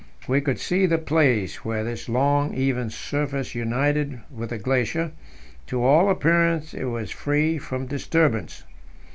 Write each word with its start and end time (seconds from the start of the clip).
We 0.27 0.41
could 0.41 0.57
see 0.57 0.87
the 0.87 0.97
place 0.97 1.63
where 1.63 1.83
this 1.83 2.09
long, 2.09 2.55
even 2.55 2.89
surface 2.89 3.53
united 3.53 4.19
with 4.31 4.49
the 4.49 4.57
glacier; 4.57 5.11
to 5.67 5.83
all 5.85 6.09
appearance 6.09 6.73
it 6.73 6.85
was 6.85 7.11
free 7.11 7.59
from 7.59 7.85
disturbance. 7.85 8.63